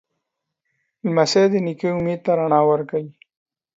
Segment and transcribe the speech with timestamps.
[1.05, 3.11] لمسی د نیکه امید ته رڼا ورکوي.